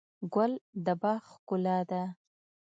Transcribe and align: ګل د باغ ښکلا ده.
ګل 0.33 0.51
د 0.85 0.87
باغ 1.01 1.21
ښکلا 1.31 1.77
ده. 1.89 2.03